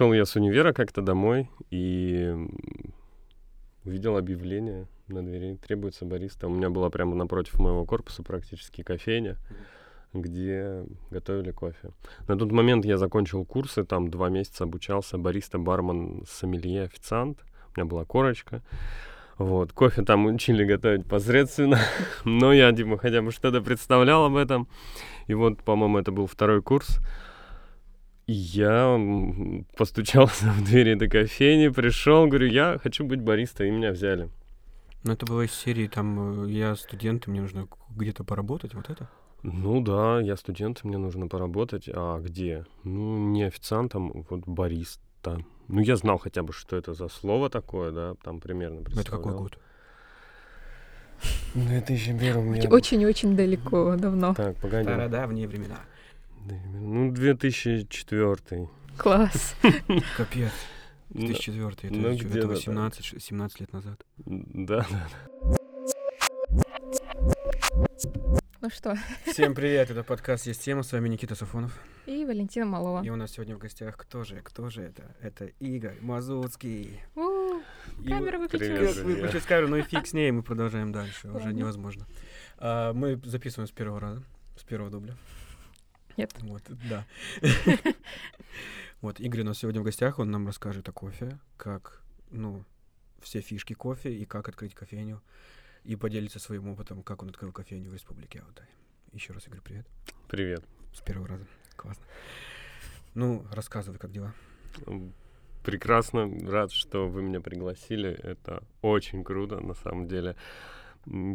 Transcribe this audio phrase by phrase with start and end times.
[0.00, 2.34] Шел я с универа как-то домой и
[3.84, 5.56] увидел объявление на двери.
[5.56, 6.48] Требуется бариста.
[6.48, 9.36] У меня была прямо напротив моего корпуса практически кофейня,
[10.14, 11.90] где готовили кофе.
[12.28, 15.18] На тот момент я закончил курсы, там два месяца обучался.
[15.18, 17.44] Бариста, бармен, сомелье, официант.
[17.74, 18.62] У меня была корочка.
[19.36, 21.78] Вот, кофе там учили готовить посредственно,
[22.24, 24.66] но я, Дима, хотя бы что-то представлял об этом.
[25.26, 27.00] И вот, по-моему, это был второй курс.
[28.32, 28.96] Я
[29.76, 34.30] постучался в двери этой кофейни, пришел, говорю, я хочу быть бариста, и меня взяли.
[35.02, 38.88] Ну, это было из серии, там, э, я студент, и мне нужно где-то поработать, вот
[38.88, 39.08] это?
[39.42, 41.88] Ну да, я студент, мне нужно поработать.
[41.92, 42.66] А где?
[42.84, 45.44] Ну, не официантом, вот бариста.
[45.66, 49.32] Ну, я знал хотя бы, что это за слово такое, да, там примерно Это какой
[49.32, 49.58] год?
[51.54, 52.68] Ну, это еще первым мне...
[52.68, 54.34] Очень-очень далеко, давно.
[54.34, 54.84] Так, погоди.
[54.84, 55.80] Стародавние времена.
[56.46, 58.68] Ну, 2004.
[58.96, 59.54] Класс.
[60.16, 60.52] Капец.
[61.12, 62.56] Ну, 2004, ну, это, где-то это так.
[62.56, 64.00] 18, ш- 17 лет назад.
[64.18, 65.08] Да, да.
[68.62, 68.94] Ну что,
[69.26, 71.76] Всем привет, это подкаст «Есть тема», с вами Никита Сафонов.
[72.06, 73.02] и Валентина Малова.
[73.02, 75.14] И у нас сегодня в гостях кто же, кто же это?
[75.20, 77.00] Это Игорь Мазуцкий.
[77.16, 77.58] У,
[78.02, 78.98] И Камера вы- выключилась.
[78.98, 82.06] Выключилась камера, ну и фиг с ней, мы продолжаем дальше, уже невозможно.
[82.58, 84.22] А, Мы записываем с первого раза,
[84.58, 85.16] с первого дубля.
[86.20, 86.34] Нет.
[86.40, 87.06] Вот, да.
[89.00, 92.66] Вот, Игорь у нас сегодня в гостях, он нам расскажет о кофе, как, ну,
[93.22, 95.22] все фишки кофе и как открыть кофейню,
[95.84, 98.66] и поделится своим опытом, как он открыл кофейню в Республике Алтай.
[99.12, 99.86] Еще раз, Игорь, привет.
[100.28, 100.62] Привет.
[100.92, 101.46] С первого раза.
[101.76, 102.04] Классно.
[103.14, 104.34] Ну, рассказывай, как дела.
[105.64, 108.10] Прекрасно, рад, что вы меня пригласили.
[108.10, 110.36] Это очень круто, на самом деле.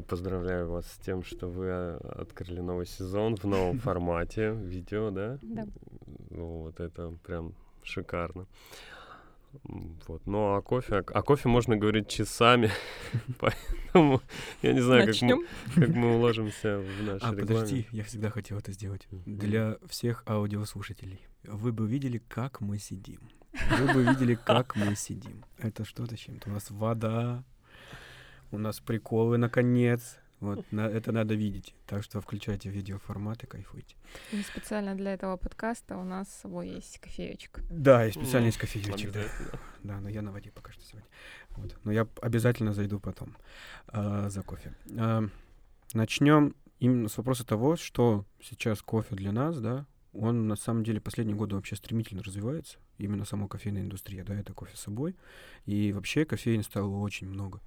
[0.07, 5.39] Поздравляю вас с тем, что вы э, открыли новый сезон в новом формате видео, да?
[5.41, 5.65] Да.
[6.29, 8.45] Вот это прям шикарно.
[10.07, 10.25] Вот.
[10.25, 12.69] Ну а кофе, о кофе можно говорить часами,
[13.39, 14.21] поэтому
[14.61, 17.47] я не знаю, как мы, как мы уложимся в наш А, регламент.
[17.47, 19.07] подожди, я всегда хотел это сделать.
[19.25, 21.21] Для всех аудиослушателей.
[21.43, 23.21] Вы бы видели, как мы сидим.
[23.79, 25.45] Вы бы видели, как мы сидим.
[25.57, 26.49] Это что-то с чем-то.
[26.49, 27.43] У нас вода,
[28.55, 30.17] у нас приколы, наконец.
[30.41, 31.73] Вот, на- это надо видеть.
[31.87, 33.95] Так что включайте видеоформат и кайфуйте.
[34.31, 37.61] И специально для этого подкаста у нас с собой есть кофеечек.
[37.69, 39.23] Да, и специально Ну, есть кофеечек, да.
[39.83, 41.07] Да, но я на воде пока что сегодня.
[41.51, 41.77] Вот.
[41.83, 43.35] Но я обязательно зайду потом
[43.87, 44.73] а, за кофе.
[45.93, 51.01] начнем именно с вопроса того, что сейчас кофе для нас, да, он на самом деле
[51.01, 52.77] последние годы вообще стремительно развивается.
[52.97, 55.15] Именно сама кофейная индустрия, да, это кофе с собой.
[55.65, 57.59] И вообще кофеин стало очень много.
[57.59, 57.65] А,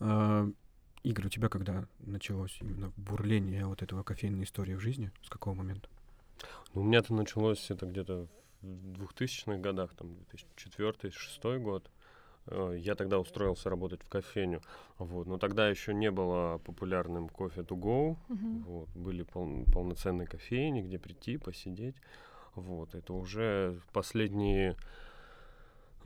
[0.00, 5.10] Игорь, у тебя когда началось именно бурление вот этого кофейной истории в жизни?
[5.22, 5.88] С какого момента?
[6.74, 8.26] Ну, у меня-то началось это где-то
[8.62, 11.90] в 2000-х годах, там 2004-2006 год.
[12.46, 14.60] Э, Я тогда устроился работать в кофейню.
[14.98, 15.26] Вот.
[15.26, 18.16] Но тогда еще не было популярным кофе to go.
[18.28, 18.62] Мгм.
[18.64, 18.88] Вот.
[18.96, 21.96] Были пол- полноценные кофейни, где прийти, посидеть.
[22.54, 22.94] Вот.
[22.94, 24.76] Это уже последние,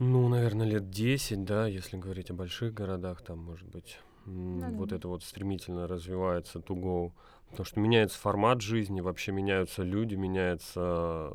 [0.01, 4.75] ну, наверное, лет 10, да, если говорить о больших городах, там, может быть, Да-да.
[4.75, 7.11] вот это вот стремительно развивается to go.
[7.51, 11.31] Потому что меняется формат жизни, вообще меняются люди, меняется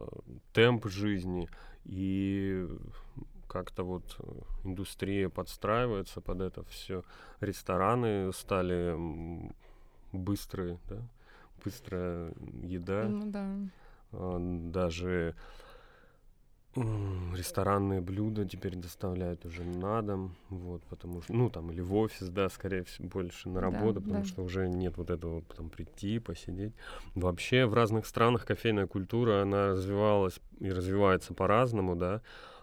[0.52, 1.48] темп жизни,
[1.84, 2.66] и
[3.46, 4.16] как-то вот
[4.64, 7.04] индустрия подстраивается под это все.
[7.40, 8.96] Рестораны стали
[10.12, 10.96] быстрые, да,
[11.64, 12.32] быстрая
[12.64, 13.46] еда, Ну да.
[14.10, 15.36] а, даже
[17.34, 22.28] ресторанные блюда теперь доставляют уже на дом, вот, потому что, ну, там, или в офис,
[22.28, 24.26] да, скорее всего, больше на Да, работу, потому да.
[24.26, 26.72] что уже нет вот этого, там, прийти, посидеть.
[27.14, 32.20] Вообще в разных странах кофейная культура, она развивалась и развивается по-разному, да,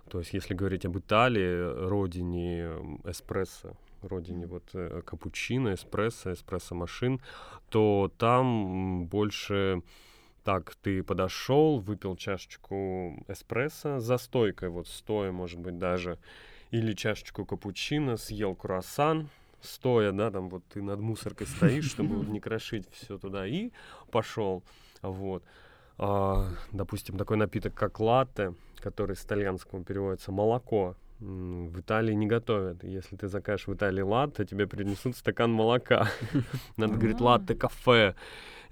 [0.09, 2.65] то есть если говорить об Италии, родине
[3.05, 7.21] эспрессо, родине вот э, капучино, эспрессо, эспрессо-машин,
[7.69, 9.81] то там больше
[10.43, 16.17] так ты подошел, выпил чашечку эспрессо за стойкой, вот стоя, может быть, даже,
[16.71, 19.29] или чашечку капучино, съел круассан,
[19.61, 23.71] стоя, да, там вот ты над мусоркой стоишь, чтобы вот не крошить все туда, и
[24.11, 24.63] пошел,
[25.01, 25.43] вот.
[25.97, 32.83] А, допустим, такой напиток, как латте, который с итальянского переводится молоко, в Италии не готовят.
[32.83, 36.07] Если ты закажешь в Италии латте, тебе принесут стакан молока.
[36.77, 38.15] Надо говорить А.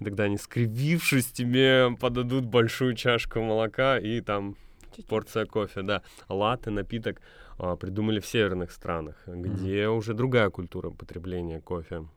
[0.02, 4.56] И тогда они, скривившись, тебе подадут большую чашку молока и там
[4.88, 5.06] Чуть-чуть.
[5.06, 6.02] порция кофе, да.
[6.28, 7.22] Латте, напиток
[7.60, 12.08] а, придумали в северных странах, где уже другая культура потребления кофе.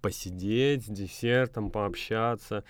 [0.00, 2.64] Посидеть с десертом, пообщаться.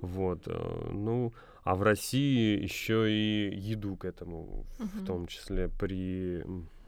[0.00, 0.42] Вот.
[0.46, 1.32] э, Ну,
[1.62, 5.06] А в России еще и еду к этому в Мгм.
[5.06, 6.42] том числе при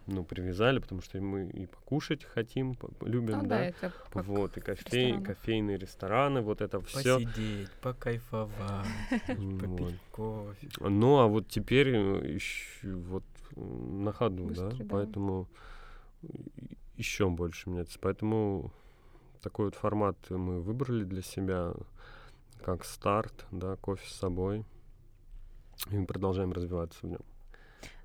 [0.07, 3.49] ну, привязали, потому что мы и покушать хотим, любим, Ну да.
[3.49, 5.27] да, это вот, и кофе, ресторанах.
[5.27, 7.19] кофейные рестораны, вот это все.
[7.19, 8.87] Посидеть, покайфовать,
[9.27, 10.69] попить кофе.
[10.81, 13.25] Ну, а вот теперь еще вот
[13.57, 15.49] м, на ходу, да, поэтому
[16.97, 17.99] еще больше меняется.
[18.01, 18.73] Поэтому
[19.41, 21.73] такой вот формат мы выбрали для себя
[22.63, 24.65] как старт, да, кофе с собой.
[25.91, 27.21] И мы продолжаем развиваться в нем.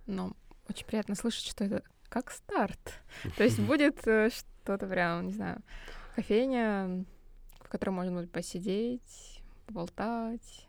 [0.07, 0.33] Ну,
[0.69, 2.79] очень приятно слышать, что это как старт.
[3.35, 5.61] То есть будет э, что-то прям, не знаю,
[6.15, 7.05] кофейня,
[7.61, 10.65] в которой можно будет посидеть, поболтать.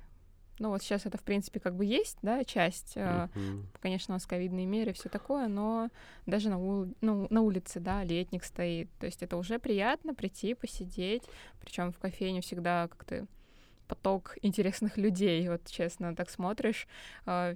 [0.58, 2.96] Ну вот сейчас это, в принципе, как бы есть, да, часть.
[2.96, 3.68] Мгм.
[3.80, 5.88] Конечно, у нас ковидные меры, все такое, но
[6.26, 8.90] даже на, ул- ну, на улице, да, летник стоит.
[8.98, 11.22] То есть это уже приятно прийти, посидеть.
[11.60, 13.26] Причем в кофейне всегда как-то
[13.86, 15.48] поток интересных людей.
[15.48, 16.88] Вот честно, так смотришь,
[17.26, 17.54] э,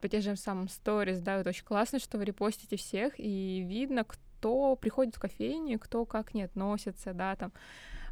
[0.00, 4.04] по тем же самым сторис, да, это очень классно, что вы репостите всех, и видно,
[4.04, 7.52] кто приходит в кофейню, кто как не относится, да, там,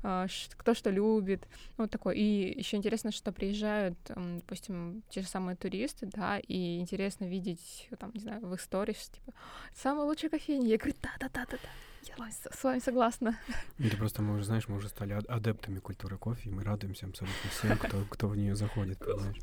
[0.03, 1.47] ш- кто что любит,
[1.77, 2.15] вот такое.
[2.15, 8.11] И еще интересно, что приезжают, допустим, те же самые туристы, да, и интересно видеть, там,
[8.15, 9.33] не знаю, в их сторис, типа,
[9.75, 10.67] самая лучшая кофейня.
[10.69, 11.69] Я говорю, да-да-да-да-да,
[12.03, 13.39] я с- вами согласна.
[13.79, 17.07] Это просто мы уже, знаешь, мы уже стали ад- адептами культуры кофе, и мы радуемся
[17.07, 19.37] абсолютно всем, кто, кто в нее заходит, понимаешь?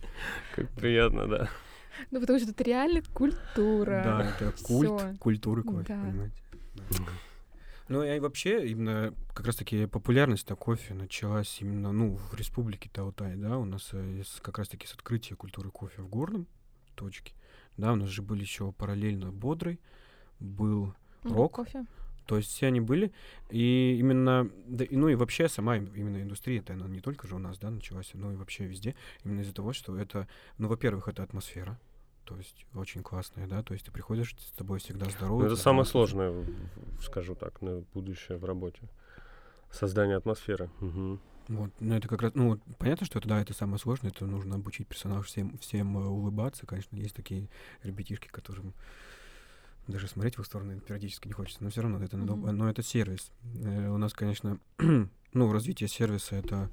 [0.56, 1.50] Как приятно, да.
[2.12, 4.01] Ну, потому что это реально культура.
[4.04, 5.15] Да, это культ Всё.
[5.19, 6.01] культуры кофе, Да.
[6.04, 6.36] понимаете?
[6.75, 7.06] Да.
[7.89, 13.57] Ну и вообще именно как раз-таки популярность кофе началась именно, ну, в республике Таутай, да,
[13.57, 16.48] у нас э, с- как раз-таки с открытия культуры кофе в горном
[16.95, 17.33] точке,
[17.77, 19.80] да, у нас же были еще параллельно Бодрый,
[20.39, 20.94] был
[21.24, 21.53] Ну, рок.
[21.53, 21.86] Кофе.
[22.27, 23.12] То есть все они были,
[23.50, 27.27] и именно, да, и, ну и вообще сама им- именно индустрия, это она не только
[27.27, 30.27] же у нас, да, началась, но и вообще везде, именно из-за того, что это,
[30.57, 31.79] ну, во-первых, это атмосфера,
[32.25, 35.53] то есть очень классная, да, то есть ты приходишь, с тобой всегда Ну, здороваются.
[35.53, 36.45] это самое сложное,
[37.01, 38.81] скажу так, на будущее в работе.
[39.71, 40.69] Создание атмосферы.
[40.79, 41.19] Мгм.
[41.47, 44.56] Вот, ну это как раз, ну понятно, что это, да, это самое сложное, это нужно
[44.56, 47.47] обучить персонал всем, всем э, улыбаться, конечно, есть такие
[47.83, 48.74] ребятишки, которым
[49.88, 52.56] даже смотреть в их сторону периодически не хочется, но все равно это, надо- Мгм.
[52.57, 53.31] но это сервис.
[53.63, 54.60] Э, у нас, конечно,
[55.34, 56.69] ну развитие сервиса это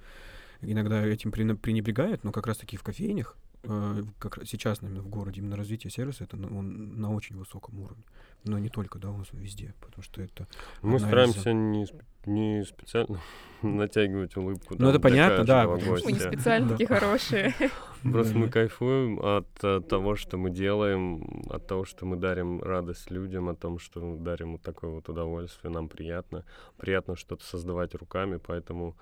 [0.60, 5.56] иногда этим пренебрегают, но как раз-таки в кофейнях э, как сейчас именно в городе именно
[5.56, 8.04] развитие сервиса это на, он на очень высоком уровне,
[8.44, 10.46] но не только, да, у нас везде, потому что это
[10.82, 11.86] Мы из- стараемся не,
[12.26, 13.18] не специально
[13.62, 14.74] натягивать улыбку.
[14.78, 17.54] Ну, это понятно, да, каждого потому что- Мы не специально такие хорошие.
[18.02, 23.10] Просто мы кайфуем от э, того, что мы делаем, от того, что мы дарим радость
[23.10, 26.44] людям, о том, что мы дарим вот такое вот удовольствие, нам приятно.
[26.76, 28.94] Приятно что-то создавать руками, поэтому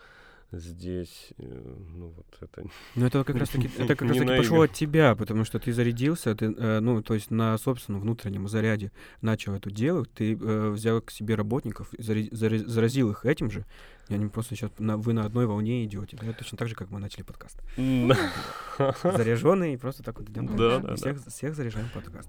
[0.53, 2.65] здесь, э, ну вот это...
[2.95, 5.73] Ну, это как раз таки, это как раз таки пошло от тебя, потому что ты
[5.73, 10.71] зарядился, ты, э, ну, то есть на собственном внутреннем заряде начал это делать, ты э,
[10.71, 13.65] взял к себе работников, заразил их этим же,
[14.09, 16.91] и они просто сейчас, на, вы на одной волне идете, да, точно так же, как
[16.91, 17.61] мы начали подкаст.
[19.03, 20.47] Заряженные, просто так вот идем.
[20.57, 20.87] Да, дальше.
[20.87, 22.29] да, И всех, всех заряжаем подкаст.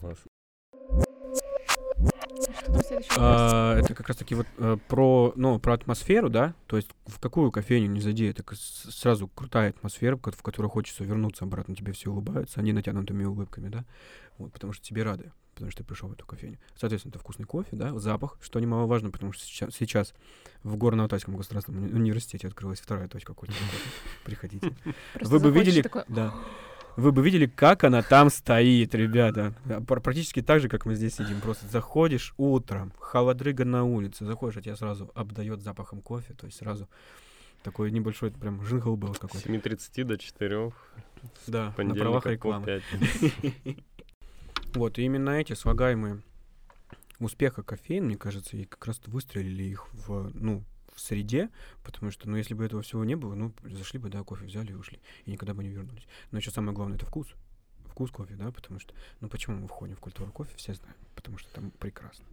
[3.18, 7.20] А, это как раз таки вот э, про, ну, про атмосферу, да, то есть в
[7.20, 11.76] какую кофейню не зайди, это сразу крутая атмосфера, в ко- в которую хочется вернуться обратно,
[11.76, 13.86] тебе все улыбаются, они натянутыми улыбками, да,
[14.38, 16.58] вот, потому что тебе рады, потому что ты пришел в эту кофейню.
[16.76, 20.14] Соответственно, это вкусный кофе, да, запах, что немаловажно, потому что сейчас, сейчас
[20.64, 23.54] в Горно-Алтайском государственном уни- университете открылась вторая точка кофе.
[24.26, 24.74] Приходите.
[25.22, 26.34] Вы бы видели, да,
[26.96, 29.54] вы бы видели, как она там стоит, ребята.
[29.88, 31.42] Пр- Практически так же, как мы здесь сидим.
[31.42, 36.58] Просто заходишь утром, холодрыга на улице, заходишь, а тебя сразу обдает запахом кофе, то есть
[36.60, 36.88] сразу
[37.64, 39.50] такой небольшой прям жингл был какой-то.
[39.50, 40.72] 7.30 до 4,
[41.48, 42.82] Да, на правах рекламы.
[44.74, 46.22] Вот, и именно эти слагаемые
[47.20, 50.64] успеха кофеин, мне кажется, и как раз выстрелили их в, ну,
[50.96, 51.50] в среде,
[51.84, 54.72] потому что, ну, если бы этого всего не было, ну, зашли бы, да, кофе взяли
[54.72, 56.08] и ушли, и никогда бы не вернулись.
[56.32, 57.28] Но еще самое главное— это вкус.
[57.86, 61.38] Вкус кофе, да, потому что, ну, почему мы входим в культуру кофе, все знаем, потому
[61.38, 62.26] что там прекрасно.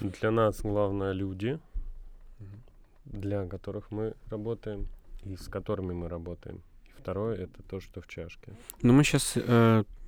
[0.00, 1.58] Для нас главное люди,
[3.04, 4.86] для которых мы работаем
[5.24, 6.60] и с которыми мы работаем.
[6.86, 8.52] И второе— это то, что в чашке.
[8.82, 9.36] Но мы сейчас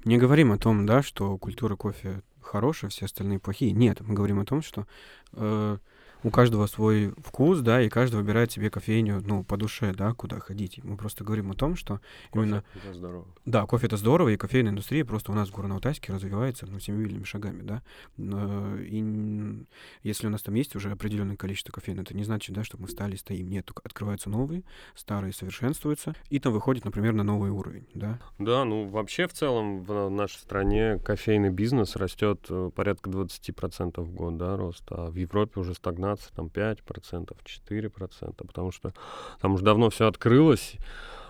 [0.05, 3.73] не говорим о том, да, что культура кофе хорошая, все остальные плохие.
[3.73, 4.87] Нет, мы говорим о том, что
[5.33, 5.79] э,
[6.23, 10.39] у каждого свой вкус, да, и каждый выбирает себе кофейню, ну, по душе, да, куда
[10.39, 10.83] ходить.
[10.85, 12.01] Мы просто говорим о том, что
[12.31, 12.65] Кофе именно...
[12.75, 13.27] это здорово.
[13.47, 17.25] Да, кофе это здорово, и кофейная индустрия просто у нас в Горно-Алтайске развивается, ну, семимильными
[17.25, 17.83] шагами, да.
[18.19, 19.65] И
[20.03, 22.89] если у нас там есть уже определенное количество кофеин, это не значит, да, что мы
[22.89, 23.49] стали, стоим.
[23.49, 24.63] Нет, открываются новые,
[24.95, 28.19] старые совершенствуются, и там выходит, например, на новый уровень, да.
[28.39, 34.13] Да, ну вообще в целом в нашей стране кофейный бизнес растет э, порядка 20% в
[34.13, 38.93] год, да, рост, а в Европе уже стагнация там 5%, 4%, потому что
[39.41, 40.77] там уже давно все открылось,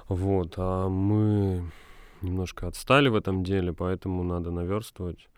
[0.09, 1.71] вот, а мы
[2.23, 5.29] немножко отстали в этом деле, поэтому надо наверстывать.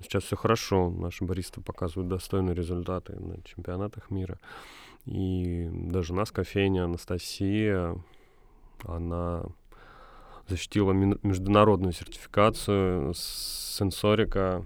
[0.00, 4.38] Сейчас все хорошо, наши баристы показывают достойные результаты на чемпионатах мира.
[5.06, 7.96] И даже у нас кофейня Анастасия,
[8.84, 9.44] она
[10.48, 14.64] защитила международную сертификацию сенсорика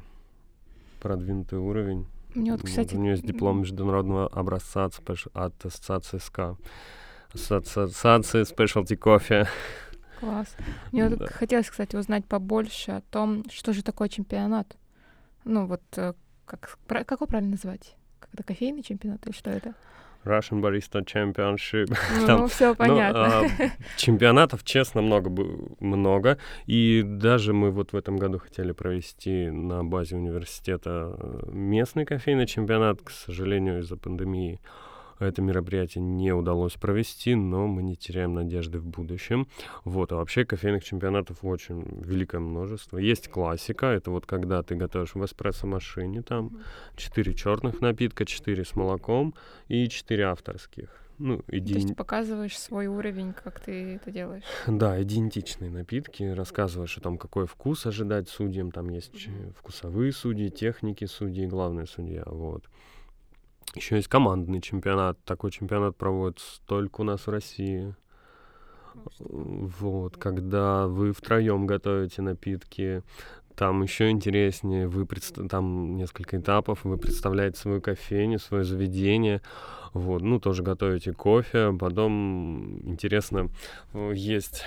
[1.00, 2.06] продвинутый уровень.
[2.36, 2.94] Мне вот, Вот кстати...
[2.94, 6.40] у нее есть диплом международного образца от, ассоциации СК.
[7.32, 9.48] Ассоциации Specialty Coffee.
[10.20, 10.54] Класс.
[10.92, 11.26] Мне вот Да.
[11.26, 14.76] хотелось, кстати, узнать побольше о том, что же такое чемпионат.
[15.44, 16.14] Ну вот, э,
[16.44, 17.96] как, как его правильно назвать?
[18.20, 19.74] Как это кофейный чемпионат или что это?
[20.26, 21.87] Russian Barista Championship.
[22.21, 23.40] Ну, Там, все Ну, понятно.
[23.40, 23.45] а,
[23.97, 25.30] чемпионатов, честно, много,
[25.80, 26.38] много.
[26.66, 32.47] И даже мы вот в этом году хотели провести на базе университета э, местный кофейный
[32.47, 33.00] чемпионат.
[33.02, 34.61] К сожалению, из-за пандемии
[35.18, 39.49] это мероприятие не удалось провести, но мы не теряем надежды в будущем.
[39.85, 42.99] Вот, а вообще кофейных чемпионатов очень великое множество.
[42.99, 46.61] Есть классика, это вот когда ты готовишь в эспрессо-машине, там Мгм.
[46.96, 49.35] 4 черных напитка, 4 с молоком
[49.68, 50.88] и 4 авторских.
[51.18, 51.75] Ну, То иди...
[51.75, 54.44] есть показываешь свой уровень, как ты это делаешь.
[54.66, 56.25] Да, идентичные напитки.
[56.25, 58.70] Рассказываешь о том, какой вкус ожидать судьям.
[58.70, 62.23] Там есть вкусовые судьи, техники судьи и главные судья.
[62.26, 62.64] Вот.
[63.76, 65.23] Еще есть командный чемпионат.
[65.25, 67.95] Такой чемпионат проводится только у нас в России.
[69.28, 73.02] Вот, когда вы втроем готовите напитки,
[73.56, 79.40] там еще интереснее, вы предста- там несколько этапов, вы представляете свою кофейню, свое заведение,
[79.94, 83.48] вот, ну, тоже готовите кофе, потом интересно,
[83.94, 84.62] э, есть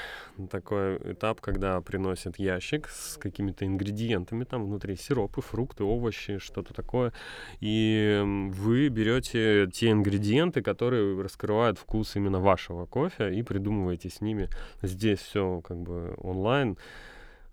[0.49, 7.13] такой этап, когда приносят ящик с какими-то ингредиентами, там внутри сиропы, фрукты, овощи, что-то такое,
[7.59, 14.49] и вы берете те ингредиенты, которые раскрывают вкус именно вашего кофе, и придумываете с ними.
[14.81, 16.77] Здесь все как бы онлайн,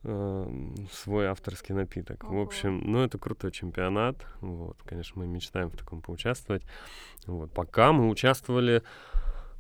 [0.03, 2.25] свой авторский напиток.
[2.25, 2.43] В Ого.
[2.43, 4.17] общем, ну это крутой чемпионат.
[4.41, 6.63] Вот, конечно, мы мечтаем в таком поучаствовать.
[7.27, 8.83] Вот, пока мы участвовали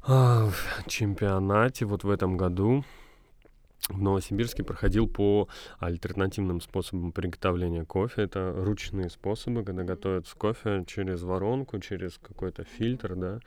[0.06, 2.84] а, в чемпионате вот в этом году
[3.88, 8.22] в Новосибирске проходил по альтернативным способам приготовления кофе.
[8.22, 13.40] Это ручные способы, когда готовится кофе через воронку, через какой-то фильтр, да.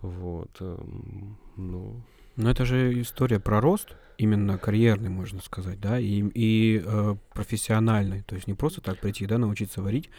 [0.00, 0.50] Вот.
[0.60, 2.00] эм, Ну,
[2.36, 8.22] Но это же история про рост, именно карьерный, можно сказать, да, и, и э, профессиональный.
[8.22, 10.10] То есть не просто так прийти, да, научиться варить,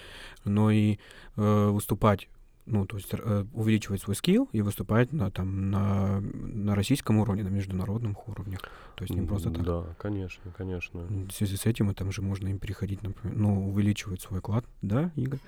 [0.46, 0.98] но и
[1.36, 2.29] э, выступать,
[2.65, 7.44] ну, то есть э, увеличивать свой скилл и выступать на, там, на, на российском уровне,
[7.44, 8.62] на международных уровнях.
[8.96, 9.63] То есть не просто так.
[9.63, 11.01] Да, конечно, конечно.
[11.01, 15.12] В связи с этим там же можно им переходить, например, ну, увеличивать свой клад, да,
[15.18, 15.39] Игорь?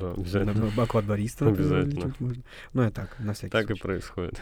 [0.00, 0.82] Да, обязательно.
[0.82, 2.12] Оклад бариста, Обязательно.
[2.18, 2.42] можно.
[2.72, 3.82] Ну, я так, на всякий Так и случай.
[3.82, 4.40] происходит.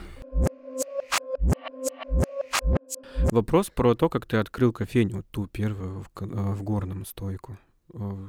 [3.30, 7.58] Вопрос про то, как ты открыл кофейню, ту первую в, э, в горном стойку.
[7.92, 8.26] Э,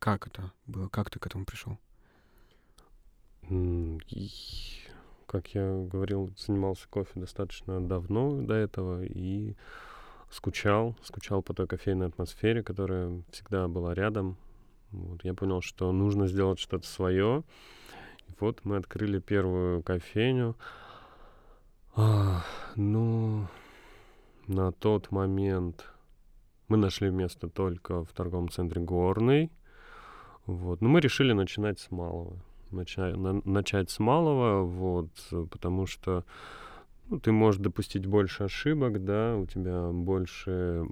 [0.00, 0.88] Как это было?
[0.88, 1.78] Как ты к этому пришел?
[5.26, 9.54] Как я говорил, занимался кофе достаточно давно до этого и
[10.30, 14.36] скучал, скучал по той кофейной атмосфере, которая всегда была рядом.
[14.90, 17.44] Вот, я понял, что нужно сделать что-то свое.
[18.26, 20.56] И вот мы открыли первую кофейню.
[21.94, 22.44] А,
[22.76, 23.46] ну,
[24.48, 25.84] на тот момент
[26.68, 29.50] мы нашли место только в торговом центре Горный.
[30.46, 30.80] Вот.
[30.80, 32.36] Но мы решили начинать с малого.
[32.70, 35.10] Начать, начать с малого, вот,
[35.50, 36.24] потому что
[37.08, 40.84] ну, ты можешь допустить больше ошибок, да, у тебя больше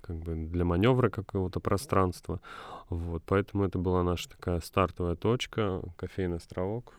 [0.00, 2.40] как бы для маневра какого-то пространства.
[2.88, 6.94] Вот, поэтому это была наша такая стартовая точка, кофейный островок.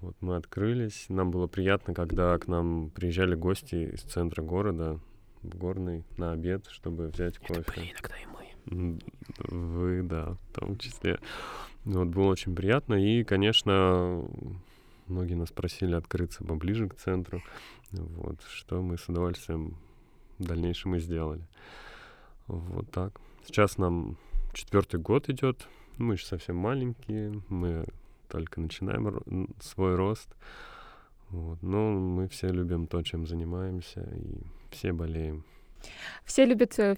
[0.00, 1.06] Вот мы открылись.
[1.08, 5.00] Нам было приятно, когда к нам приезжали гости из центра города
[5.42, 7.92] в Горный на обед, чтобы взять кофе.
[7.92, 8.98] иногда и мы.
[9.48, 11.18] Вы, да, в том числе.
[11.84, 12.94] Вот, было очень приятно.
[12.94, 14.24] И, конечно,
[15.06, 17.42] многие нас просили открыться поближе к центру.
[17.92, 19.76] Вот, что мы с удовольствием
[20.38, 21.42] в дальнейшем и сделали.
[22.46, 23.20] Вот так.
[23.44, 24.16] Сейчас нам
[24.52, 27.84] четвертый год идет Мы еще совсем маленькие, мы
[28.28, 30.34] только начинаем свой рост.
[31.30, 31.62] Вот.
[31.62, 35.44] Но мы все любим то, чем занимаемся, и все болеем.
[36.24, 36.96] Все любят э,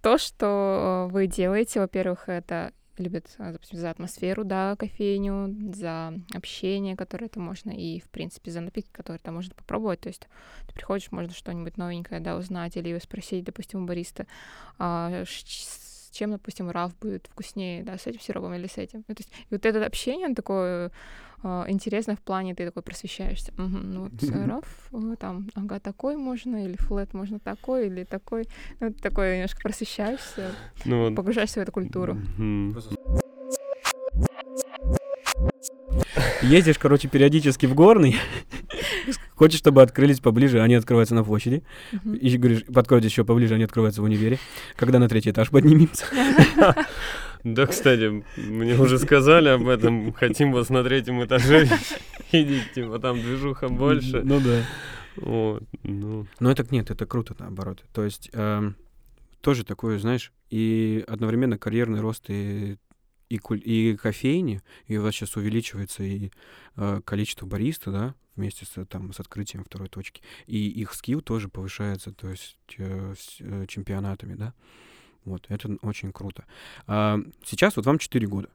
[0.00, 1.80] то, что вы делаете.
[1.80, 8.00] Во-первых, это любят а, допустим, за атмосферу, да, кофейню, за общение, которое это можно, и,
[8.00, 10.00] в принципе, за напитки, которые там можно попробовать.
[10.00, 10.28] То есть
[10.66, 14.26] ты приходишь, можно что-нибудь новенькое, да, узнать, или спросить, допустим, у бариста,
[14.78, 15.24] а,
[16.12, 19.04] чем, допустим, раф будет вкуснее, да, с этим сиропом или с этим.
[19.08, 20.90] Ну, то есть, и вот это общение, он такое
[21.42, 23.52] э, интересное в плане, ты такой просвещаешься.
[23.54, 24.12] Угу, ну вот
[24.46, 28.46] раф, э, там, ага, такой можно, или флет можно такой, или такой.
[28.80, 30.52] Ну, ты такой немножко просвещаешься,
[30.84, 32.16] ну, погружаешься в эту культуру.
[36.42, 38.16] Ездишь, короче, периодически в горный,
[39.34, 41.62] Хочешь, чтобы открылись поближе, они открываются на площади.
[42.04, 44.38] И говоришь, подкройтесь еще поближе, они открываются в универе.
[44.76, 46.04] Когда на третий этаж поднимемся.
[47.44, 50.12] Да, кстати, мне уже сказали об этом.
[50.12, 51.68] Хотим вас на третьем этаже
[52.32, 54.22] видеть, типа там движуха больше.
[54.22, 54.62] Ну да.
[55.16, 56.28] Вот, ну.
[56.38, 57.82] Но это нет, это круто наоборот.
[57.92, 58.76] То есть эм,
[59.40, 62.76] тоже такое, знаешь, и одновременно карьерный рост и
[63.36, 66.30] и, и кофейни, и у вас сейчас увеличивается и
[66.76, 70.22] э, количество бариста, да, вместе с, там, с открытием второй точки.
[70.46, 74.54] И их скилл тоже повышается, то есть э, с э, чемпионатами, да.
[75.24, 76.44] Вот, это очень круто.
[76.86, 78.48] А, сейчас вот вам 4 года.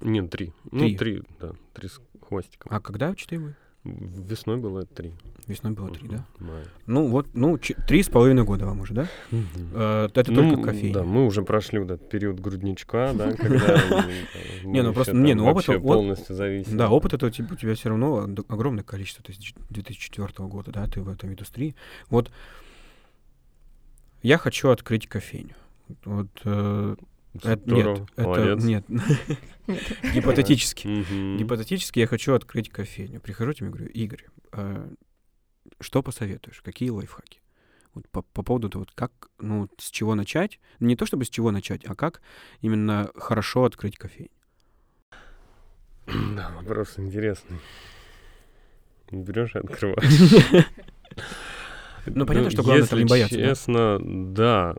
[0.00, 0.52] Нет, 3.
[0.70, 2.70] Ну, 3, да, 3 с хвостиком.
[2.72, 3.56] А когда 4 вы?
[3.86, 5.12] Весной было три.
[5.46, 6.26] Весной было три, да?
[6.40, 6.64] Май.
[6.86, 9.08] Ну вот, ну, три с половиной года вам уже, да?
[9.30, 10.94] Э, это ну, только кофейня.
[10.94, 13.80] Да, мы уже прошли вот этот период грудничка, да, когда
[14.64, 15.66] Не, ну просто, не, ну опыт...
[15.82, 16.76] полностью зависит.
[16.76, 21.00] Да, опыт это у тебя все равно огромное количество, то есть 2004 года, да, ты
[21.00, 21.76] в этом индустрии.
[22.10, 22.30] Вот
[24.22, 25.54] я хочу открыть кофейню.
[26.04, 26.96] Вот э,
[27.44, 28.84] это, нет, это нет.
[30.14, 31.36] Гипотетически.
[31.38, 33.20] Гипотетически я хочу открыть кофейню.
[33.20, 34.88] Прихожу тебе и говорю, Игорь, а
[35.80, 36.60] что посоветуешь?
[36.62, 37.40] Какие лайфхаки?
[37.94, 40.60] Вот по, по поводу того, как, ну, с чего начать.
[40.80, 42.20] Не то чтобы с чего начать, а как
[42.60, 44.30] именно хорошо открыть кофейню.
[46.06, 47.58] Да, вопрос интересный.
[49.10, 50.66] Берешь и открываешь.
[52.08, 53.34] Ну, понятно, что главное там не бояться.
[53.34, 54.76] Честно, да.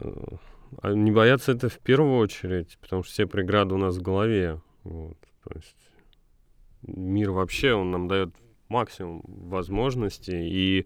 [0.82, 4.62] А не бояться это в первую очередь, потому что все преграды у нас в голове.
[4.84, 5.76] Вот, то есть
[6.84, 8.30] мир вообще, он нам дает
[8.70, 10.86] максимум возможностей, и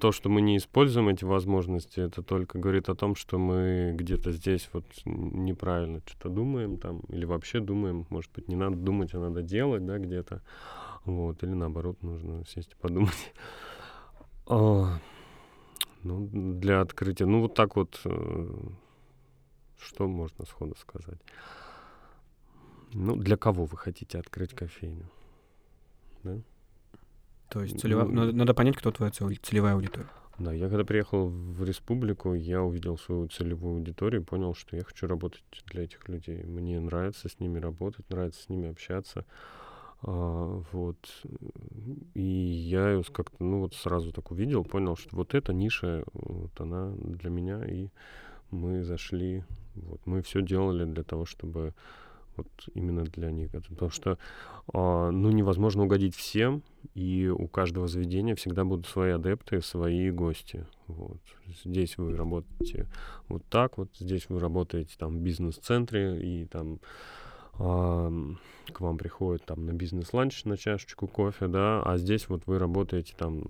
[0.00, 4.32] то, что мы не используем эти возможности, это только говорит о том, что мы где-то
[4.32, 9.20] здесь вот неправильно что-то думаем там, или вообще думаем, может быть, не надо думать, а
[9.20, 10.42] надо делать, да, где-то,
[11.04, 13.32] вот, или наоборот, нужно сесть и подумать.
[16.04, 17.26] Ну, для открытия.
[17.26, 18.46] Ну, вот так вот, э,
[19.78, 21.18] что можно сходу сказать?
[22.92, 25.10] Ну, для кого вы хотите открыть кофейню?
[26.22, 26.38] Да?
[27.48, 28.04] То есть целево...
[28.04, 30.08] ну, надо, надо понять, кто твоя целевая аудитория.
[30.38, 34.82] Да, я когда приехал в республику, я увидел свою целевую аудиторию и понял, что я
[34.82, 36.42] хочу работать для этих людей.
[36.42, 39.24] Мне нравится с ними работать, нравится с ними общаться.
[40.02, 40.98] А, вот.
[42.14, 46.92] И я как-то, ну вот сразу так увидел, понял, что вот эта ниша, вот она
[46.98, 47.88] для меня, и
[48.50, 51.74] мы зашли, вот, мы все делали для того, чтобы
[52.36, 53.50] вот именно для них.
[53.52, 54.18] Потому что,
[54.72, 56.62] а, ну, невозможно угодить всем,
[56.94, 60.66] и у каждого заведения всегда будут свои адепты, свои гости.
[60.86, 61.20] Вот.
[61.64, 62.88] Здесь вы работаете
[63.28, 66.80] вот так, вот здесь вы работаете там в бизнес-центре, и там
[67.56, 73.14] к вам приходит там на бизнес-ланч на чашечку кофе, да, а здесь вот вы работаете
[73.16, 73.44] там,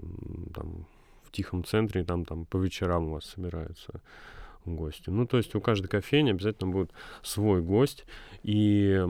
[0.53, 0.87] там
[1.23, 4.01] в тихом центре, там, там по вечерам у вас собираются
[4.64, 5.11] гости.
[5.11, 6.90] Ну, то есть у каждой кофейни обязательно будет
[7.23, 8.05] свой гость,
[8.43, 9.05] и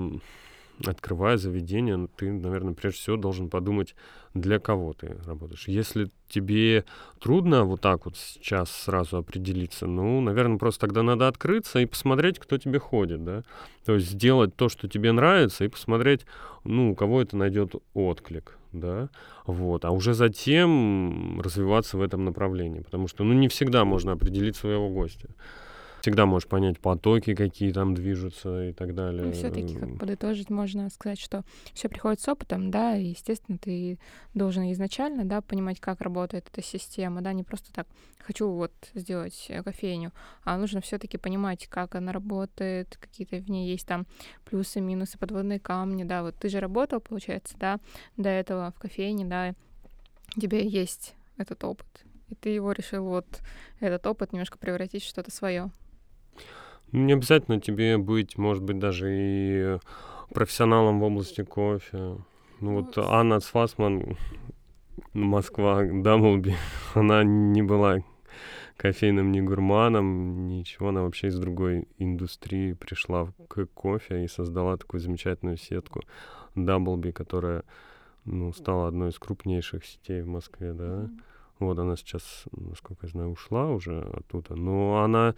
[0.84, 3.94] открывая заведение, ты, наверное, прежде всего должен подумать,
[4.34, 5.68] для кого ты работаешь.
[5.68, 6.84] Если тебе
[7.20, 12.38] трудно вот так вот сейчас сразу определиться, ну, наверное, просто тогда надо открыться и посмотреть,
[12.38, 13.44] кто тебе ходит, да.
[13.84, 16.26] То есть сделать то, что тебе нравится, и посмотреть,
[16.64, 19.08] ну, у кого это найдет отклик, да,
[19.46, 24.56] вот, а уже затем развиваться в этом направлении, потому что, ну, не всегда можно определить
[24.56, 25.28] своего гостя
[26.04, 29.22] всегда можешь понять потоки, какие там движутся и так далее.
[29.24, 33.98] Ну, все-таки, как подытожить, можно сказать, что все приходит с опытом, да, и, естественно, ты
[34.34, 37.86] должен изначально, да, понимать, как работает эта система, да, не просто так
[38.18, 40.12] хочу вот сделать э, кофейню,
[40.42, 44.06] а нужно все-таки понимать, как она работает, какие-то в ней есть там
[44.44, 47.80] плюсы, минусы, подводные камни, да, вот ты же работал, получается, да,
[48.18, 49.54] до этого в кофейне, да,
[50.36, 51.86] у тебя есть этот опыт,
[52.28, 53.40] и ты его решил вот
[53.80, 55.70] этот опыт немножко превратить в что-то свое.
[56.94, 59.78] Не обязательно тебе быть, может быть, даже и
[60.32, 62.18] профессионалом в области кофе.
[62.60, 63.06] Ну вот Вот.
[63.08, 64.16] Анна Цфасман,
[65.12, 66.54] Москва, Дамблби,
[66.94, 67.98] она не была
[68.76, 75.00] кофейным ни гурманом, ничего, она вообще из другой индустрии пришла к кофе и создала такую
[75.00, 76.02] замечательную сетку
[76.54, 77.64] Даблби, которая
[78.24, 81.10] ну, стала одной из крупнейших сетей в Москве, да.
[81.58, 85.34] Вот она сейчас, насколько я знаю, ушла уже оттуда, но она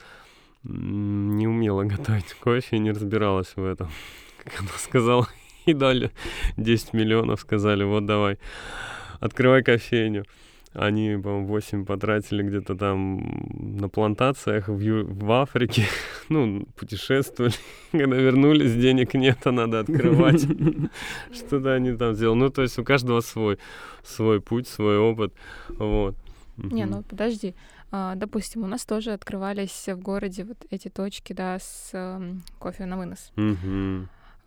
[0.68, 3.88] не умела готовить кофе и не разбиралась в этом.
[4.44, 5.26] Как она сказала,
[5.64, 6.10] и дали
[6.56, 8.38] 10 миллионов, сказали, вот давай,
[9.20, 10.24] открывай кофейню.
[10.72, 15.84] Они, по-моему, 8 потратили где-то там на плантациях в, Ю- в Африке.
[16.28, 17.54] Ну, путешествовали.
[17.92, 20.44] Когда вернулись, денег нет, а надо открывать.
[21.32, 22.38] Что-то они там сделали.
[22.38, 23.58] Ну, то есть у каждого свой,
[24.04, 25.32] свой путь, свой опыт.
[25.78, 26.14] Вот.
[26.56, 27.54] Не, ну подожди.
[27.90, 31.92] А, допустим, у нас тоже открывались в городе вот эти точки, да, с
[32.58, 33.32] кофе на вынос.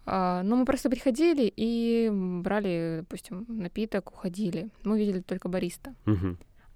[0.06, 4.70] А, ну, мы просто приходили и брали, допустим, напиток, уходили.
[4.84, 5.94] Мы видели только бариста.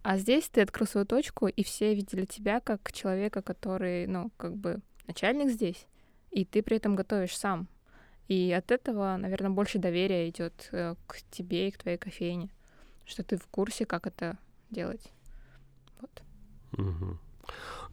[0.03, 4.55] А здесь ты открыл свою точку, и все видели тебя как человека, который, ну, как
[4.55, 5.87] бы начальник здесь,
[6.29, 7.67] и ты при этом готовишь сам.
[8.27, 12.49] И от этого, наверное, больше доверия идет э, к тебе и к твоей кофейне,
[13.05, 14.37] что ты в курсе, как это
[14.69, 15.11] делать.
[16.01, 16.21] Вот.
[16.77, 17.19] Мгм.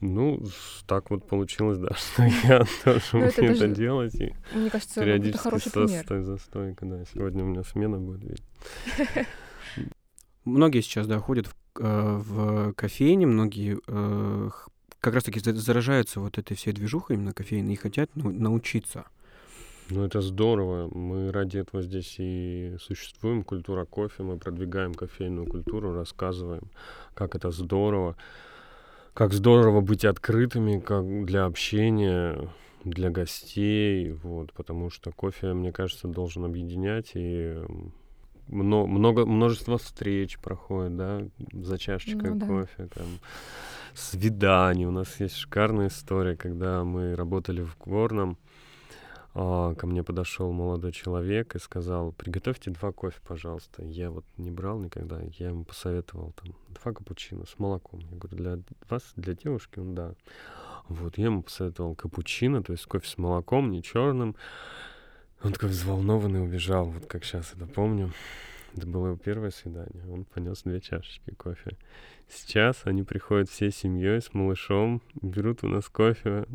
[0.01, 0.41] Ну,
[0.87, 4.15] так вот получилось, да, что я тоже Ну, это умею это даже делать.
[4.15, 5.89] И Мне кажется, это периодически хороший пример.
[5.89, 7.05] застой, застойка, да.
[7.13, 9.27] Сегодня у меня смена будет, видите.
[10.43, 14.49] Многие сейчас, да, ходят в, э, в кофейни, многие э,
[14.99, 19.05] как раз-таки за- заражаются вот этой всей движухой именно кофейной и хотят ну, научиться.
[19.89, 20.89] Ну, это здорово.
[20.95, 23.43] Мы ради этого здесь и существуем.
[23.43, 24.23] Культура кофе.
[24.23, 26.71] Мы продвигаем кофейную культуру, рассказываем,
[27.13, 28.15] как это здорово.
[29.13, 32.49] Как здорово быть открытыми как для общения,
[32.83, 34.11] для гостей.
[34.11, 37.11] Вот, потому что кофе, мне кажется, должен объединять.
[37.15, 37.93] И м,
[38.47, 41.21] мно- много, множество встреч проходит, да,
[41.51, 42.45] за чашечкой Ну да.
[42.47, 42.87] кофе.
[42.93, 43.07] Там,
[43.93, 44.85] свиданий.
[44.85, 48.37] У нас есть шикарная история, когда мы работали в Горном.
[49.33, 53.83] А, ко мне подошел молодой человек и сказал, приготовьте два кофе, пожалуйста.
[53.83, 57.99] Я вот не брал никогда, я ему посоветовал там два капучино с молоком.
[57.99, 60.13] Я говорю, для вас, для девушки, он да.
[60.89, 64.35] Вот, я ему посоветовал капучино, то есть кофе с молоком, не черным.
[65.41, 68.11] Он такой взволнованный убежал, вот как сейчас это помню.
[68.75, 70.05] Это было его первое свидание.
[70.09, 71.77] Он понес две чашечки кофе.
[72.29, 76.45] Сейчас они приходят всей семьей с малышом, берут у нас кофе,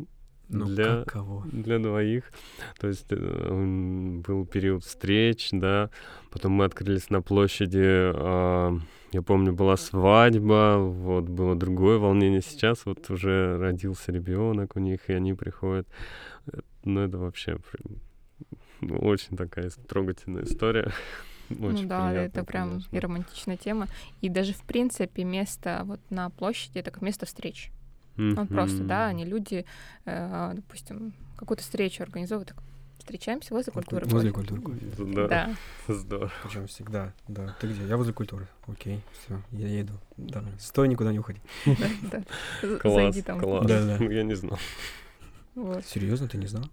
[0.49, 1.45] Ну, Для- каково?
[1.51, 2.31] для двоих.
[2.79, 5.89] То есть э, был период встреч, да.
[6.31, 7.83] Потом мы открылись на площади.
[7.83, 8.77] а,
[9.11, 12.41] я помню, была свадьба, вот было другое волнение.
[12.41, 15.87] Сейчас вот уже родился ребенок у них, и они приходят.
[16.83, 17.57] Ну, это вообще
[18.81, 20.91] ну, очень такая трогательная история.
[21.49, 22.95] Очень ну да, приятно, это прям конечно.
[22.95, 23.87] и романтичная тема.
[24.19, 27.71] И даже, в принципе, место вот на площади— это как место встреч.
[28.17, 29.65] Ну, просто, да, они люди,
[30.05, 32.57] э, допустим, какую-то встречу организовывают, так,
[32.97, 34.05] встречаемся возле культуры.
[34.07, 34.55] Возле кофе».
[34.55, 35.13] культуры.
[35.13, 35.55] Да, Да.
[35.93, 36.31] здорово.
[36.43, 37.55] Причем всегда, да.
[37.61, 37.85] Ты где?
[37.85, 38.47] Я возле культуры.
[38.67, 39.93] Окей, все, я еду.
[40.17, 40.43] Да.
[40.59, 41.39] Стой, никуда не уходи.
[42.81, 43.39] Класс, Зайди там.
[43.39, 43.69] класс.
[43.69, 44.59] Я не знал.
[45.55, 45.85] Вот.
[45.85, 46.65] Серьезно, ты не знал?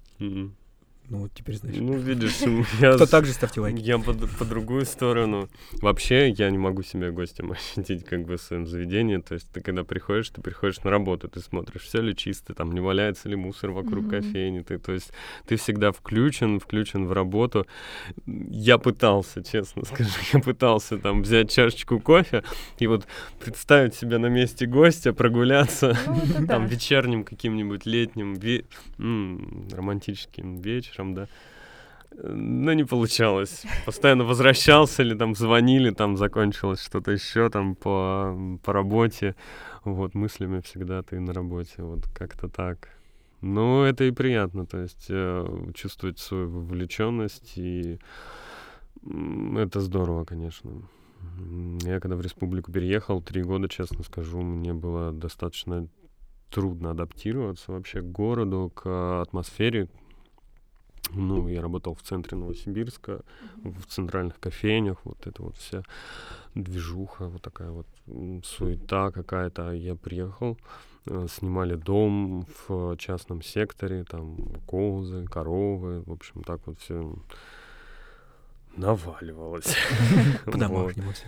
[1.11, 1.77] Ну вот теперь знаешь.
[1.79, 2.41] Ну, видишь,
[2.81, 3.79] я Кто с- также ставьте лайки.
[3.81, 5.51] Я по, по другую сторону.
[5.83, 9.19] Вообще, я не могу себя гостем ощутить как бы в своем заведении.
[9.19, 12.73] То есть ты когда приходишь, ты приходишь на работу, ты смотришь, все ли чисто, там
[12.73, 14.11] не валяется ли мусор вокруг Мгм.
[14.11, 14.61] кофейни.
[14.61, 15.13] Ты, то есть
[15.47, 17.67] ты всегда включен, включен в работу.
[18.27, 22.43] Я пытался, честно скажу, я пытался там взять чашечку кофе
[22.79, 23.07] и вот
[23.41, 26.67] представить себя на месте гостя, прогуляться Ну, там да.
[26.67, 28.65] вечерним каким-нибудь летним ве-
[28.99, 31.29] м, романтическим вечером, да.
[32.13, 33.65] Э, Но не получалось.
[33.87, 39.35] Постоянно возвращался или там звонили, там закончилось что-то еще там по, по работе.
[39.85, 41.83] Вот, мыслями всегда ты на работе.
[41.83, 42.89] Вот как-то так.
[43.41, 47.99] Ну, это и приятно, то есть э, чувствовать свою вовлеченность, и
[49.57, 50.71] это здорово, конечно.
[51.83, 55.89] Я когда в республику переехал, три года, честно скажу, мне было достаточно
[56.51, 59.89] трудно адаптироваться вообще к городу, к атмосфере.
[61.11, 63.21] Ну, я работал в центре Новосибирска,
[63.57, 65.83] в центральных кофейнях, вот это вот вся
[66.55, 67.87] движуха, вот такая вот
[68.45, 69.73] суета какая-то.
[69.73, 70.57] Я приехал,
[71.07, 74.37] э, снимали дом в частном секторе, там
[74.67, 77.15] козы, коровы, в общем, так вот все
[78.77, 79.77] наваливалось.
[80.47, 80.53] Вот.
[80.53, 81.27] По-домашнему всё.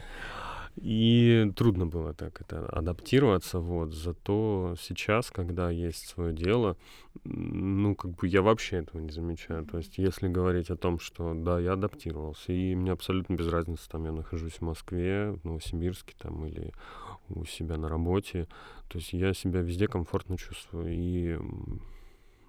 [0.77, 3.95] И трудно было так это адаптироваться, вот.
[3.95, 6.77] Зато сейчас, когда есть свое дело,
[7.25, 9.65] ну, как бы я вообще этого не замечаю.
[9.65, 13.89] То есть, если говорить о том, что да, я адаптировался, и мне абсолютно без разницы,
[13.89, 16.73] там я нахожусь в Москве, в Новосибирске там или
[17.31, 18.47] у себя на работе,
[18.89, 20.93] то есть я себя везде комфортно чувствую.
[20.93, 21.39] И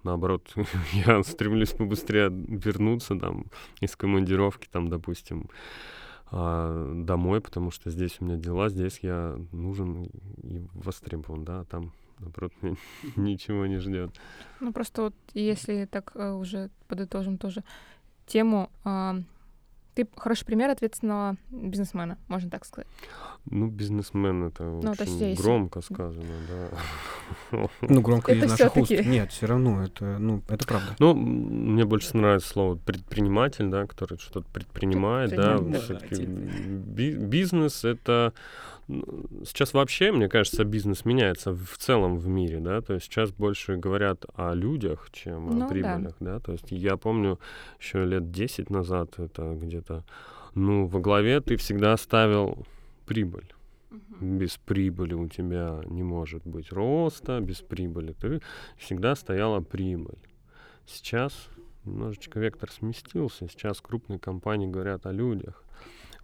[0.04, 0.54] наоборот,
[1.06, 3.46] я стремлюсь побыстрее вернуться там
[3.80, 5.48] из командировки, там, допустим,
[6.30, 10.04] а, домой, потому что здесь у меня дела, здесь я нужен
[10.42, 12.52] и востребован, да, а там наоборот,
[13.16, 14.10] ничего не ждет.
[14.60, 17.64] Ну, просто вот если так э, уже подытожим тоже
[18.26, 19.16] тему, а,
[19.98, 22.86] ты хороший пример ответственного бизнесмена, можно так сказать.
[23.46, 25.42] Ну, бизнесмен это ну, очень есть...
[25.42, 27.68] громко сказано, да.
[27.80, 28.90] Ну, громко это из наших уст.
[28.90, 30.94] Нет, все равно это, ну, это правда.
[31.00, 35.58] Ну, мне больше нравится слово предприниматель, да, который что-то предпринимает, да.
[35.80, 38.32] Все-таки бизнес это
[39.44, 43.76] Сейчас вообще, мне кажется, бизнес меняется в целом в мире, да, то есть сейчас больше
[43.76, 46.34] говорят о людях, чем ну, о прибылях, да.
[46.34, 47.38] да, то есть я помню
[47.78, 49.87] еще лет 10 назад это где-то,
[50.54, 52.66] ну, во главе ты всегда ставил
[53.06, 53.52] прибыль.
[54.20, 58.40] Без прибыли у тебя не может быть роста, без прибыли ты
[58.76, 60.18] всегда стояла прибыль.
[60.86, 61.48] Сейчас
[61.84, 65.64] немножечко вектор сместился, сейчас крупные компании говорят о людях.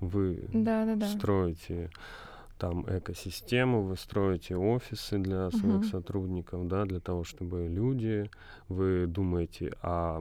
[0.00, 1.06] Вы да, да, да.
[1.08, 1.90] строите
[2.58, 5.90] там экосистему, вы строите офисы для своих uh-huh.
[5.90, 8.30] сотрудников, да, для того, чтобы люди,
[8.68, 10.20] вы думаете о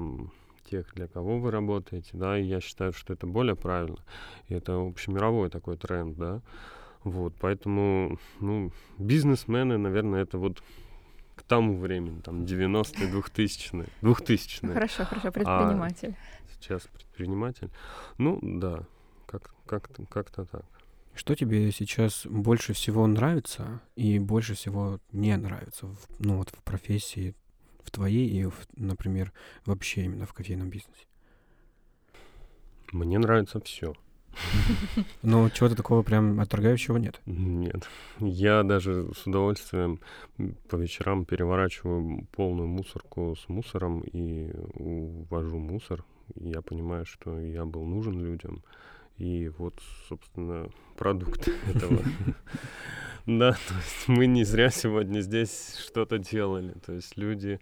[0.64, 4.00] тех, для кого вы работаете, да, и я считаю, что это более правильно.
[4.48, 6.42] И это общемировой такой тренд, да.
[7.04, 10.64] Вот, поэтому, ну, бизнесмены, наверное, это вот
[11.36, 13.88] к тому времени, там, 90-е, 2000-е.
[14.02, 16.16] 2000 Хорошо, хорошо, предприниматель.
[16.16, 17.70] А сейчас предприниматель.
[18.18, 18.86] Ну, да,
[19.26, 20.66] как, как-то, как-то так.
[21.16, 26.64] Что тебе сейчас больше всего нравится и больше всего не нравится, в, ну вот в
[26.64, 27.36] профессии,
[27.84, 29.32] в твоей и, в, например,
[29.66, 31.06] вообще именно в кофейном бизнесе?
[32.92, 33.94] Мне нравится все.
[35.22, 37.22] Но чего-то такого прям отторгающего нет?
[37.26, 37.88] Нет.
[38.20, 40.00] Я даже с удовольствием
[40.70, 46.04] по вечерам переворачиваю полную мусорку с мусором и увожу мусор.
[46.36, 48.64] Я понимаю, что я был нужен людям.
[49.18, 52.02] И вот, собственно, продукт этого.
[53.26, 56.74] Да, то есть мы не зря сегодня здесь что-то делали.
[56.86, 57.62] То есть люди,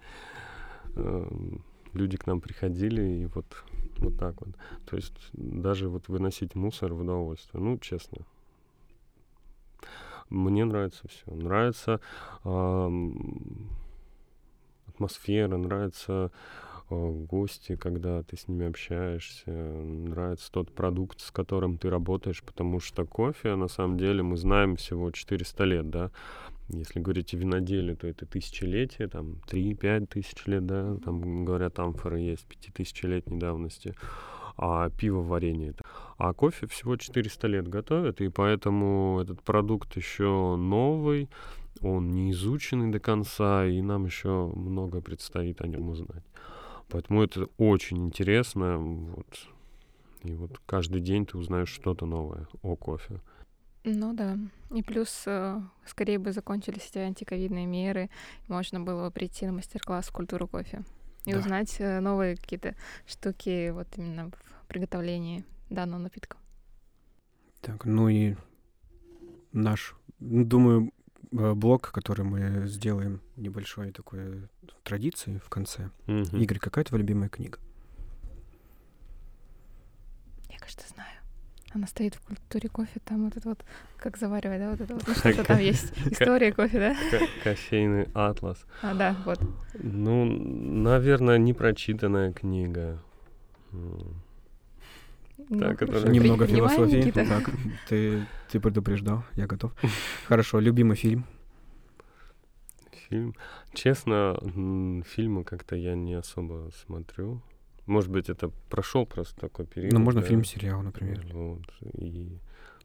[0.95, 3.45] эм, люди к нам приходили и вот,
[3.97, 4.55] вот так вот.
[4.87, 7.61] То есть даже вот выносить мусор в удовольствие.
[7.61, 8.25] Ну, честно.
[10.29, 11.31] Мне нравится все.
[11.31, 11.99] Нравится
[14.87, 16.29] атмосфера, нравится Э,
[16.91, 23.05] гости, когда ты с ними общаешься, нравится тот продукт, с которым ты работаешь, потому что
[23.05, 26.11] кофе, на самом деле, мы знаем всего 400 лет, да,
[26.69, 32.19] если говорить о виноделе, то это тысячелетие, там 3-5 тысяч лет, да, там говорят, амфоры
[32.19, 33.93] есть пятитысячелетней давности,
[34.57, 35.73] а пиво варенье.
[36.17, 41.29] А кофе всего 400 лет готовят, и поэтому этот продукт еще новый,
[41.81, 46.23] он не изученный до конца, и нам еще много предстоит о нем узнать.
[46.91, 48.77] Поэтому это очень интересно.
[48.77, 49.47] Вот.
[50.23, 53.19] И вот каждый день ты узнаешь что-то новое о кофе.
[53.83, 54.37] Ну да.
[54.69, 58.09] И плюс э, скорее бы закончились эти антиковидные меры,
[58.47, 60.83] можно было бы прийти на мастер-класс культуру кофе
[61.25, 61.39] и да.
[61.39, 62.75] узнать э, новые какие-то
[63.07, 66.37] штуки вот именно в приготовлении данного напитка.
[67.61, 68.35] Так, ну и
[69.51, 70.91] наш, думаю,
[71.31, 74.47] блок, который мы сделаем небольшой такой
[74.83, 75.89] традицией в конце.
[76.07, 76.39] Mm-hmm.
[76.41, 77.59] Игорь, какая твоя любимая книга?
[80.49, 81.09] Я, кажется, знаю.
[81.73, 83.63] Она стоит в культуре кофе, там вот это вот,
[83.95, 85.93] как заваривать, да, вот это вот, ну, что-то там есть.
[86.05, 87.27] История кофе, да?
[87.43, 88.65] Кофейный атлас.
[88.81, 89.39] А, да, вот.
[89.73, 93.01] Ну, наверное, непрочитанная книга.
[95.51, 97.11] Ну, так, это немного философии.
[97.11, 97.49] Так,
[97.89, 99.73] ты, ты предупреждал, я готов.
[100.25, 101.25] Хорошо, любимый фильм.
[103.09, 103.35] Фильм.
[103.73, 104.37] Честно,
[105.05, 107.41] фильмы как-то я не особо смотрю.
[107.85, 109.91] Может быть, это прошел просто такой период.
[109.91, 110.27] Ну, можно да?
[110.27, 111.25] фильм, сериал, например.
[111.33, 111.65] Вот.
[111.95, 112.39] И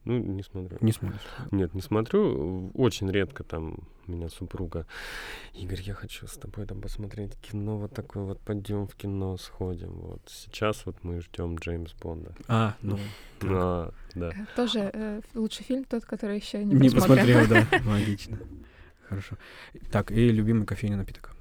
[0.06, 0.78] ну, не смотрю.
[0.80, 1.20] Не смотришь?
[1.50, 2.70] Нет, не смотрю.
[2.74, 4.86] Очень редко там меня супруга.
[5.52, 9.90] Игорь, я хочу с тобой там посмотреть кино, вот такое вот, пойдем в кино, сходим.
[9.90, 12.32] Вот сейчас вот мы ждем Джеймс Бонда.
[12.46, 12.98] А, ну.
[13.42, 14.28] А, да.
[14.28, 17.46] Э, тоже э, лучший фильм тот, который еще не, не посмотрел.
[17.48, 18.38] да, логично.
[19.08, 19.36] Хорошо.
[19.90, 21.36] Так, и любимый кофейный напиток?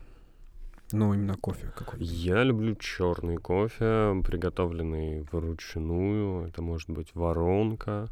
[0.92, 2.00] Ну, именно кофе какой?
[2.04, 6.48] Я люблю черный кофе, приготовленный вручную.
[6.48, 8.10] Это может быть воронка,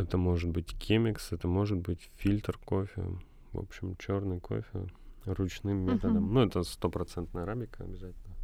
[0.00, 3.04] Это может быть кемикс, это может быть фильтр кофе.
[3.52, 4.88] В общем, черный кофе
[5.24, 6.24] ручным методом.
[6.24, 6.34] Мгм.
[6.34, 8.34] Ну, это стопроцентная арабика обязательно.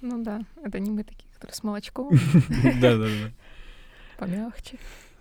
[0.00, 2.10] Ну да, это не мы такие, которые с молочком,
[2.80, 3.30] Да-да-да.
[4.18, 4.78] помягче.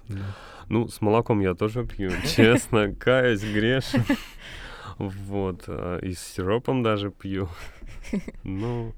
[0.08, 0.36] Да.
[0.70, 4.04] Ну, с молоком я тоже пью, честно, каюсь, грешен.
[4.98, 7.50] Вот, а, и с сиропом даже пью.
[8.44, 8.94] Ну,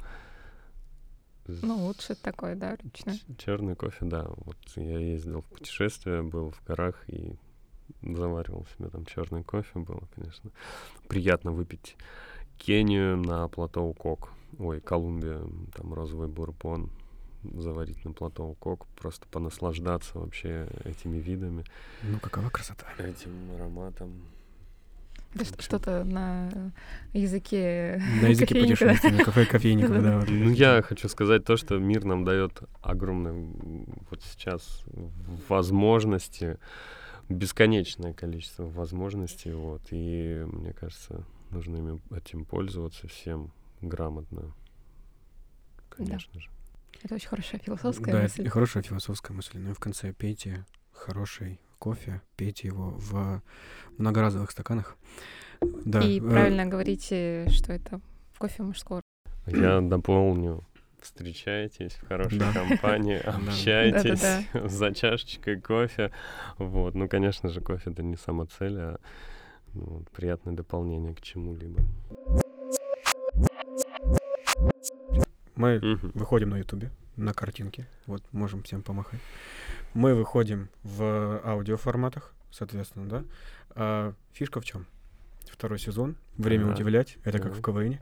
[1.61, 3.21] Ну, лучше такой, да, ручной.
[3.37, 4.25] черный кофе, да.
[4.45, 7.35] Вот я ездил в путешествие, был в горах и
[8.01, 9.79] заваривал себе там черный кофе.
[9.79, 10.51] Было, конечно,
[11.07, 11.95] приятно выпить
[12.57, 14.31] Кению на плато Кок.
[14.59, 15.41] Ой, Колумбия,
[15.75, 16.89] там розовый бурбон
[17.43, 21.63] заварить на плато Кок, просто понаслаждаться вообще этими видами,
[22.03, 22.87] Ну, какова красота.
[22.97, 24.11] этим ароматом.
[25.35, 26.71] Общем, что-то на
[27.13, 29.09] языке На языке кофейника, да?
[29.17, 30.23] на кафе кофейников, да.
[30.27, 34.83] Ну, я хочу сказать то, что мир нам дает огромное м, вот сейчас
[35.47, 36.57] возможности,
[37.29, 44.53] бесконечное количество возможностей, вот, и мне кажется, нужно ими, этим пользоваться всем грамотно,
[45.89, 46.49] конечно же.
[47.03, 48.45] Это очень хорошая философская Да, мысль.
[48.45, 49.59] и хорошая философская мысль.
[49.59, 53.41] Ну и в конце пейте хороший кофе, пейте его в
[53.97, 54.97] многоразовых стаканах.
[55.61, 56.01] Да.
[56.01, 57.99] И э, правильно говорите, что это
[58.37, 59.01] кофе мужского.
[59.47, 60.63] Я дополню.
[61.01, 62.51] Встречайтесь в хорошей Да.
[62.53, 64.01] компании, Да.
[64.03, 64.67] Да-да-да.
[64.67, 66.11] за чашечкой кофе.
[66.57, 66.95] Вот.
[66.95, 68.99] Ну, конечно же, кофе это не сама цель, а
[69.73, 71.79] ну, приятное дополнение к чему-либо.
[75.55, 75.79] Мы
[76.13, 77.87] выходим на Ютубе, на картинке.
[78.05, 79.19] Вот, можем всем помахать.
[79.93, 83.23] Мы выходим в аудиоформатах, соответственно, да.
[83.71, 84.85] А фишка в чем?
[85.51, 86.17] Второй сезон.
[86.37, 86.71] Время Да.
[86.73, 87.17] удивлять.
[87.23, 87.97] Это как в КВН.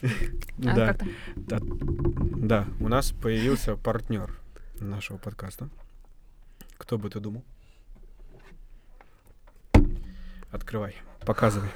[0.66, 0.96] А Да.
[1.36, 4.36] Да, да, у нас появился партнер
[4.80, 5.68] нашего подкаста.
[6.78, 7.44] Кто бы ты думал?
[10.50, 10.94] Открывай,
[11.24, 11.68] показывай.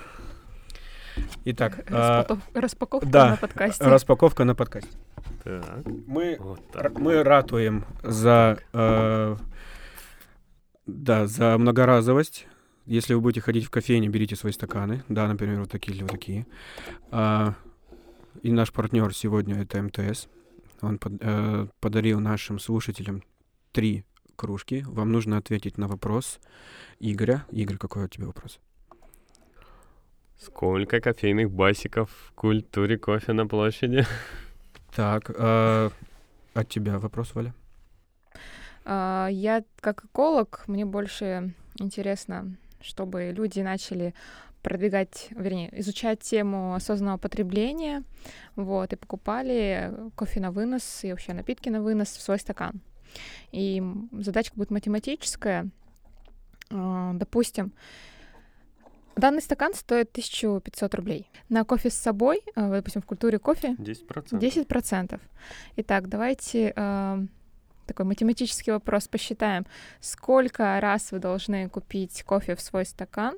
[1.44, 3.84] Итак, а, Распаков- Распаковка да, на подкасте.
[3.84, 4.96] распаковка на подкасте.
[5.44, 6.98] Так, Мы, вот р- так.
[6.98, 9.36] мы ратуем за, э,
[10.86, 12.46] да, за многоразовость.
[12.86, 15.02] Если вы будете ходить в кофейню, берите свои стаканы.
[15.08, 16.46] Да, например, вот такие или вот такие.
[17.10, 17.54] А,
[18.42, 20.28] и наш партнер сегодня это МТС.
[20.82, 23.22] Он под- э, подарил нашим слушателям
[23.72, 24.04] три
[24.36, 24.82] кружки.
[24.86, 26.40] Вам нужно ответить на вопрос
[26.98, 27.44] Игоря.
[27.52, 28.58] Игорь, какой у тебя вопрос?
[30.38, 34.06] Сколько кофейных басиков в культуре кофе на площади?
[34.94, 35.90] Так, э,
[36.54, 37.54] от тебя вопрос, Валя?
[38.84, 44.14] А, Я как эколог, мне больше интересно, чтобы люди начали
[44.62, 48.02] продвигать, вернее, изучать тему осознанного потребления,
[48.56, 52.80] вот, и покупали кофе на вынос и вообще напитки на вынос в свой стакан.
[53.52, 55.68] И задачка будет математическая.
[56.70, 57.72] А, Допустим,
[59.20, 61.30] данный стакан стоит 1500 рублей.
[61.48, 64.38] На кофе с собой, а, допустим, в культуре кофе 10%.
[64.38, 65.20] 10%.
[65.76, 67.18] Итак, давайте э,
[67.86, 69.66] такой математический вопрос посчитаем.
[70.00, 73.36] Сколько раз вы должны купить кофе в свой стакан,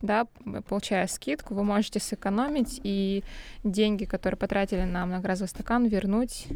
[0.00, 0.26] да,
[0.68, 3.24] получая скидку, вы можете сэкономить и
[3.64, 6.46] деньги, которые потратили на многоразовый стакан, вернуть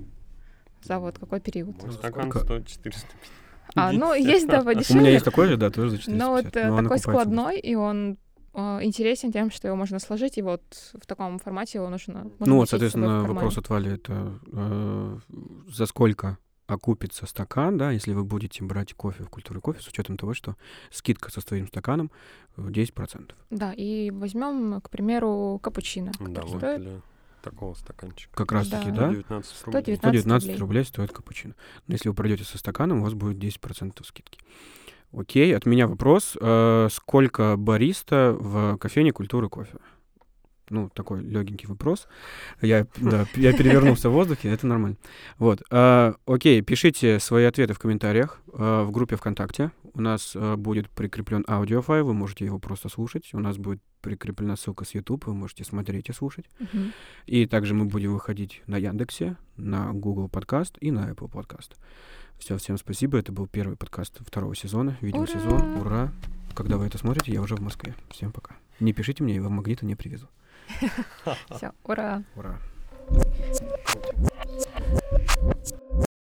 [0.84, 1.76] за вот какой период.
[1.82, 2.44] Мой Ну, стакан сколько?
[2.44, 3.06] стоит 400.
[3.74, 5.12] А, ну, есть, да, У меня подешевле.
[5.12, 6.18] есть такой же, да, тоже за 450.
[6.18, 8.16] Но вот э, но он такой складной, и он э,
[8.54, 10.62] интересен тем, что его можно сложить, и вот
[10.94, 12.30] в таком формате его нужно...
[12.38, 15.18] Ну вот, соответственно, вопрос от Вали это э,
[15.68, 20.16] за сколько окупится стакан, да, если вы будете брать кофе в культуре кофе, с учетом
[20.16, 20.56] того, что
[20.90, 22.10] скидка со своим стаканом
[22.56, 23.32] э, 10%.
[23.50, 27.00] Да, и возьмем, к примеру, капучино, Да, вот стоит для
[27.42, 28.34] такого стаканчика.
[28.34, 29.08] Как раз таки, Да.
[29.08, 29.14] да?
[29.14, 29.82] 19 рублей.
[29.82, 30.60] 119 119 рублей.
[30.60, 31.54] рублей стоит капучино.
[31.86, 34.38] Но если вы пройдете со стаканом, у вас будет 10% скидки.
[35.12, 36.36] Окей, от меня вопрос.
[36.40, 39.78] э, сколько бариста в кофейне культуры кофе?
[40.70, 42.08] Ну, такой легенький вопрос.
[42.62, 44.96] Я, да, я перевернулся в воздухе, это нормально.
[45.38, 45.62] Вот.
[45.70, 49.70] э, окей, пишите свои ответы в комментариях э, в группе ВКонтакте.
[49.92, 53.34] У нас э, будет прикреплен аудиофайл, вы можете его просто слушать.
[53.34, 56.46] У нас будет прикреплена ссылка с YouTube, вы можете смотреть и слушать.
[56.58, 56.92] Мгм.
[57.26, 61.76] И также мы будем выходить на Яндексе, на Google подкаст и на Apple подкаст.
[62.42, 63.18] Все, всем спасибо.
[63.18, 65.76] Это был первый подкаст второго сезона, видеосезон.
[65.76, 65.80] Ура!
[65.80, 66.12] Ура!
[66.56, 67.94] Когда вы это смотрите, я уже в Москве.
[68.10, 68.56] Всем пока.
[68.80, 70.26] Не пишите мне, я вам магнита не привезу.
[71.50, 72.24] Все, ура!
[72.34, 72.58] Ура!